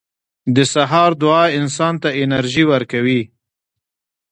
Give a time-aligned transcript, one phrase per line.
[0.55, 3.21] •د سهار دعا انسان ته انرژي ورکوي.